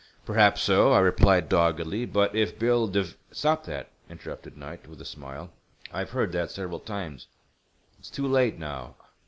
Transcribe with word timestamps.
"Perhaps 0.25 0.63
so," 0.63 0.93
I 0.93 0.99
replied, 0.99 1.47
doggedly. 1.47 2.07
"But 2.07 2.35
if 2.35 2.53
Big 2.53 2.59
Bill 2.59 2.87
Dev—" 2.87 3.15
"Stop 3.29 3.65
that," 3.65 3.91
interrupted 4.09 4.57
Knight, 4.57 4.87
with 4.87 4.99
a 4.99 5.05
smile, 5.05 5.51
"I've 5.93 6.09
heard 6.09 6.31
that 6.31 6.49
several 6.49 6.79
times. 6.79 7.27
It's 7.99 8.09
too 8.09 8.25
late 8.25 8.57
now. 8.57 8.95